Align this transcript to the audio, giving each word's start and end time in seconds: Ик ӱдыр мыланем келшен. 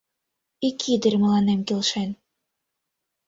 Ик 0.67 0.79
ӱдыр 0.93 1.13
мыланем 1.21 1.59
келшен. 1.67 2.09